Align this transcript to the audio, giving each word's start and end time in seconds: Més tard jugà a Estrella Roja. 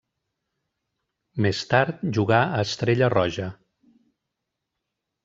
Més 1.45 1.59
tard 1.73 2.01
jugà 2.19 2.39
a 2.55 2.63
Estrella 2.69 3.11
Roja. 3.15 3.47